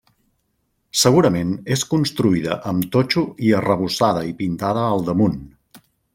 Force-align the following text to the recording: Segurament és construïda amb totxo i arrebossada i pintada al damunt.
Segurament 1.01 1.51
és 1.75 1.83
construïda 1.91 2.57
amb 2.71 2.87
totxo 2.97 3.23
i 3.49 3.53
arrebossada 3.61 4.25
i 4.31 4.35
pintada 4.41 4.89
al 4.97 5.07
damunt. 5.13 5.39